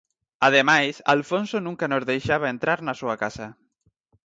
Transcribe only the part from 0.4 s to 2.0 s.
Ademais, Alfonso nunca